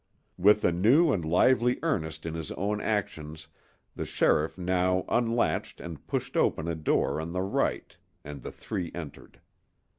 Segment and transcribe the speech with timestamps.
[0.39, 3.47] With a new and lively interest in his own actions
[3.95, 8.91] the sheriff now unlatched and pushed open a door on the right, and the three
[8.95, 9.39] entered.